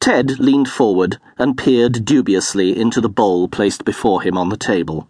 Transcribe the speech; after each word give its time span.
Ted 0.00 0.38
leaned 0.38 0.68
forward 0.68 1.18
and 1.38 1.56
peered 1.56 2.04
dubiously 2.04 2.78
into 2.78 3.00
the 3.00 3.08
bowl 3.08 3.48
placed 3.48 3.84
before 3.84 4.22
him 4.22 4.36
on 4.36 4.50
the 4.50 4.56
table. 4.56 5.08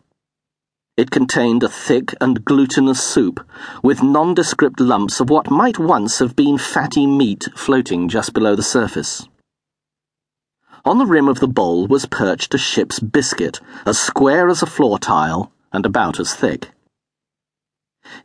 It 0.97 1.11
contained 1.11 1.62
a 1.62 1.69
thick 1.69 2.15
and 2.20 2.44
glutinous 2.44 3.00
soup, 3.02 3.41
with 3.83 4.02
nondescript 4.02 4.80
lumps 4.80 5.20
of 5.20 5.30
what 5.30 5.50
might 5.50 5.78
once 5.78 6.18
have 6.18 6.34
been 6.34 6.58
fatty 6.58 7.06
meat 7.06 7.49
floating 7.54 8.09
just 8.09 8.32
below 8.32 8.54
the 8.54 8.62
surface. 8.62 9.29
On 10.84 10.98
the 10.98 11.06
rim 11.06 11.29
of 11.29 11.40
the 11.40 11.48
bowl 11.48 11.86
was 11.86 12.06
perched 12.06 12.54
a 12.54 12.58
ship's 12.58 13.00
biscuit, 13.00 13.60
as 13.84 13.98
square 13.98 14.48
as 14.48 14.62
a 14.62 14.66
floor 14.66 14.98
tile 14.98 15.52
and 15.72 15.86
about 15.86 16.18
as 16.18 16.34
thick. 16.34 16.70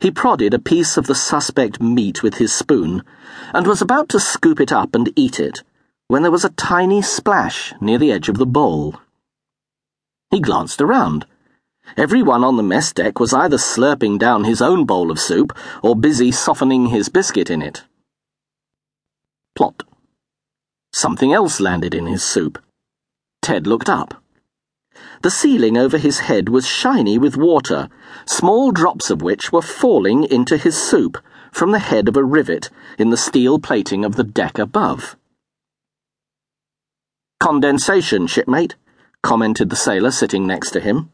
He 0.00 0.10
prodded 0.10 0.54
a 0.54 0.58
piece 0.58 0.96
of 0.96 1.06
the 1.06 1.14
suspect 1.14 1.82
meat 1.82 2.22
with 2.22 2.34
his 2.36 2.52
spoon 2.52 3.02
and 3.52 3.66
was 3.66 3.82
about 3.82 4.08
to 4.10 4.20
scoop 4.20 4.60
it 4.60 4.72
up 4.72 4.94
and 4.94 5.12
eat 5.16 5.38
it 5.38 5.62
when 6.08 6.22
there 6.22 6.30
was 6.30 6.44
a 6.44 6.50
tiny 6.50 7.00
splash 7.00 7.72
near 7.80 7.98
the 7.98 8.12
edge 8.12 8.28
of 8.28 8.38
the 8.38 8.46
bowl. 8.46 9.00
He 10.30 10.40
glanced 10.40 10.80
around 10.80 11.26
Everyone 11.96 12.42
on 12.42 12.56
the 12.56 12.62
mess 12.62 12.92
deck 12.92 13.20
was 13.20 13.32
either 13.32 13.56
slurping 13.56 14.18
down 14.18 14.44
his 14.44 14.60
own 14.60 14.84
bowl 14.84 15.10
of 15.10 15.20
soup 15.20 15.56
or 15.82 15.94
busy 15.94 16.32
softening 16.32 16.86
his 16.86 17.08
biscuit 17.08 17.50
in 17.50 17.62
it. 17.62 17.84
Plot. 19.54 19.84
Something 20.92 21.32
else 21.32 21.60
landed 21.60 21.94
in 21.94 22.06
his 22.06 22.22
soup. 22.22 22.58
Ted 23.42 23.66
looked 23.66 23.88
up. 23.88 24.22
The 25.22 25.30
ceiling 25.30 25.76
over 25.76 25.98
his 25.98 26.20
head 26.20 26.48
was 26.48 26.66
shiny 26.66 27.18
with 27.18 27.36
water, 27.36 27.88
small 28.26 28.72
drops 28.72 29.10
of 29.10 29.22
which 29.22 29.52
were 29.52 29.62
falling 29.62 30.24
into 30.24 30.56
his 30.56 30.80
soup 30.80 31.18
from 31.52 31.70
the 31.70 31.78
head 31.78 32.08
of 32.08 32.16
a 32.16 32.24
rivet 32.24 32.70
in 32.98 33.10
the 33.10 33.16
steel 33.16 33.58
plating 33.58 34.04
of 34.04 34.16
the 34.16 34.24
deck 34.24 34.58
above. 34.58 35.16
Condensation, 37.44 38.26
shipmate, 38.26 38.74
commented 39.22 39.68
the 39.68 39.76
sailor 39.76 40.10
sitting 40.10 40.46
next 40.46 40.70
to 40.70 40.80
him. 40.80 41.10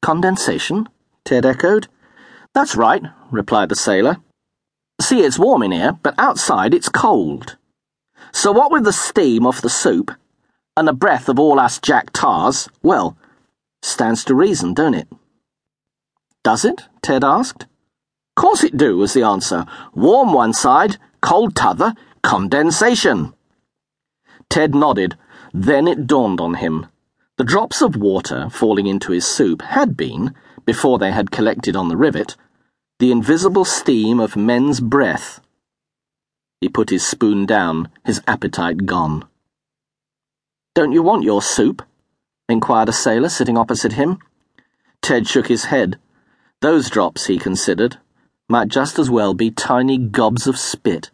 Condensation? 0.00 0.88
Ted 1.24 1.46
echoed. 1.46 1.86
That's 2.54 2.74
right, 2.74 3.04
replied 3.30 3.68
the 3.68 3.76
sailor. 3.76 4.16
See, 5.00 5.20
it's 5.20 5.38
warm 5.38 5.62
in 5.62 5.70
here, 5.70 5.92
but 5.92 6.18
outside 6.18 6.74
it's 6.74 6.88
cold. 6.88 7.56
So 8.32 8.50
what 8.50 8.72
with 8.72 8.82
the 8.82 8.92
steam 8.92 9.46
off 9.46 9.60
the 9.60 9.70
soup 9.70 10.10
and 10.76 10.88
the 10.88 10.92
breath 10.92 11.28
of 11.28 11.38
all 11.38 11.60
us 11.60 11.78
Jack 11.78 12.10
tars, 12.12 12.68
well, 12.82 13.16
stands 13.80 14.24
to 14.24 14.34
reason, 14.34 14.74
don't 14.74 14.94
it? 14.94 15.06
Does 16.42 16.64
it? 16.64 16.88
Ted 17.00 17.22
asked. 17.22 17.66
Course 18.34 18.64
it 18.64 18.76
do, 18.76 18.96
was 18.96 19.12
the 19.12 19.22
answer. 19.22 19.66
Warm 19.94 20.32
one 20.32 20.52
side, 20.52 20.96
cold 21.20 21.54
t'other, 21.54 21.94
condensation. 22.24 23.34
Ted 24.52 24.74
nodded. 24.74 25.16
Then 25.52 25.86
it 25.86 26.06
dawned 26.06 26.40
on 26.40 26.54
him. 26.54 26.86
The 27.36 27.44
drops 27.44 27.82
of 27.82 27.96
water 27.96 28.48
falling 28.50 28.86
into 28.86 29.12
his 29.12 29.26
soup 29.26 29.62
had 29.62 29.96
been, 29.96 30.34
before 30.64 30.98
they 30.98 31.12
had 31.12 31.30
collected 31.30 31.76
on 31.76 31.88
the 31.88 31.96
rivet, 31.96 32.36
the 32.98 33.10
invisible 33.10 33.64
steam 33.64 34.20
of 34.20 34.36
men's 34.36 34.80
breath. 34.80 35.40
He 36.60 36.68
put 36.68 36.90
his 36.90 37.04
spoon 37.06 37.46
down, 37.46 37.90
his 38.04 38.22
appetite 38.26 38.86
gone. 38.86 39.24
Don't 40.74 40.92
you 40.92 41.02
want 41.02 41.24
your 41.24 41.42
soup? 41.42 41.82
inquired 42.48 42.88
a 42.88 42.92
sailor 42.92 43.28
sitting 43.28 43.58
opposite 43.58 43.94
him. 43.94 44.18
Ted 45.02 45.26
shook 45.26 45.48
his 45.48 45.66
head. 45.66 45.98
Those 46.60 46.88
drops, 46.88 47.26
he 47.26 47.38
considered, 47.38 47.98
might 48.48 48.68
just 48.68 48.98
as 48.98 49.10
well 49.10 49.34
be 49.34 49.50
tiny 49.50 49.98
gobs 49.98 50.46
of 50.46 50.56
spit. 50.56 51.10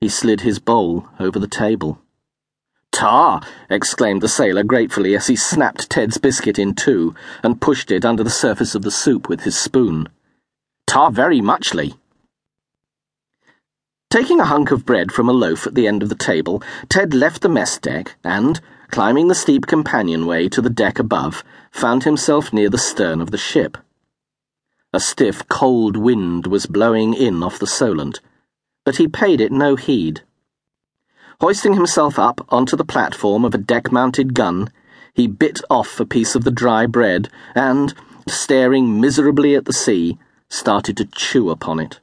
He 0.00 0.08
slid 0.08 0.40
his 0.40 0.58
bowl 0.58 1.08
over 1.20 1.38
the 1.38 1.46
table. 1.46 2.00
Tar! 2.98 3.42
exclaimed 3.70 4.22
the 4.22 4.28
sailor 4.28 4.64
gratefully 4.64 5.14
as 5.14 5.28
he 5.28 5.36
snapped 5.36 5.88
Ted's 5.88 6.18
biscuit 6.18 6.58
in 6.58 6.74
two 6.74 7.14
and 7.44 7.60
pushed 7.60 7.92
it 7.92 8.04
under 8.04 8.24
the 8.24 8.28
surface 8.28 8.74
of 8.74 8.82
the 8.82 8.90
soup 8.90 9.28
with 9.28 9.42
his 9.42 9.56
spoon. 9.56 10.08
Tar 10.84 11.12
very 11.12 11.40
muchly. 11.40 11.94
Taking 14.10 14.40
a 14.40 14.46
hunk 14.46 14.72
of 14.72 14.84
bread 14.84 15.12
from 15.12 15.28
a 15.28 15.32
loaf 15.32 15.64
at 15.64 15.76
the 15.76 15.86
end 15.86 16.02
of 16.02 16.08
the 16.08 16.16
table, 16.16 16.60
Ted 16.88 17.14
left 17.14 17.42
the 17.42 17.48
mess 17.48 17.78
deck 17.78 18.16
and, 18.24 18.60
climbing 18.90 19.28
the 19.28 19.34
steep 19.36 19.68
companionway 19.68 20.48
to 20.48 20.60
the 20.60 20.68
deck 20.68 20.98
above, 20.98 21.44
found 21.70 22.02
himself 22.02 22.52
near 22.52 22.68
the 22.68 22.78
stern 22.78 23.20
of 23.20 23.30
the 23.30 23.38
ship. 23.38 23.78
A 24.92 24.98
stiff, 24.98 25.46
cold 25.48 25.96
wind 25.96 26.48
was 26.48 26.66
blowing 26.66 27.14
in 27.14 27.44
off 27.44 27.60
the 27.60 27.66
Solent, 27.68 28.18
but 28.84 28.96
he 28.96 29.06
paid 29.06 29.40
it 29.40 29.52
no 29.52 29.76
heed. 29.76 30.22
Hoisting 31.40 31.74
himself 31.74 32.18
up 32.18 32.44
onto 32.48 32.76
the 32.76 32.84
platform 32.84 33.44
of 33.44 33.54
a 33.54 33.58
deck 33.58 33.92
mounted 33.92 34.34
gun, 34.34 34.72
he 35.14 35.28
bit 35.28 35.60
off 35.70 36.00
a 36.00 36.04
piece 36.04 36.34
of 36.34 36.42
the 36.42 36.50
dry 36.50 36.84
bread 36.84 37.28
and, 37.54 37.94
staring 38.26 39.00
miserably 39.00 39.54
at 39.54 39.64
the 39.64 39.72
sea, 39.72 40.18
started 40.48 40.96
to 40.96 41.04
chew 41.04 41.50
upon 41.50 41.78
it. 41.78 42.00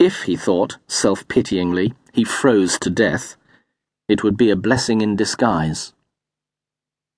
If, 0.00 0.22
he 0.22 0.36
thought, 0.36 0.78
self 0.88 1.26
pityingly, 1.28 1.94
he 2.12 2.24
froze 2.24 2.80
to 2.80 2.90
death, 2.90 3.36
it 4.08 4.24
would 4.24 4.36
be 4.36 4.50
a 4.50 4.56
blessing 4.56 5.02
in 5.02 5.14
disguise. 5.14 5.92